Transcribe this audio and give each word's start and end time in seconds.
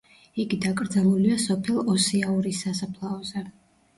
იგი 0.43 0.57
დაკრძალულია 0.63 1.35
სოფელ 1.43 1.91
ოსიაურის 1.95 2.61
სასაფლაოზე. 2.65 3.45